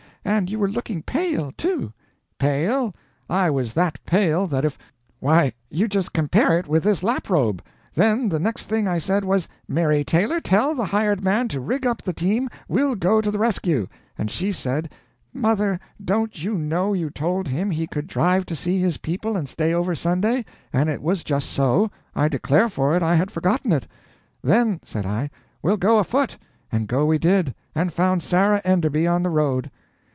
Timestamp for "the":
8.29-8.39, 10.75-10.85, 12.03-12.13, 13.31-13.39, 29.23-29.31